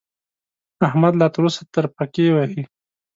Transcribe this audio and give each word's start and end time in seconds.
احمد 0.87 1.13
لا 1.19 1.27
تر 1.33 1.41
اوسه 1.45 1.61
ترپکې 1.73 2.25
وهي. 2.35 2.63